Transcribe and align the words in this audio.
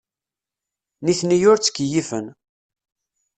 Nitni 1.05 1.37
ur 1.51 1.57
ttkeyyifen. 1.59 2.25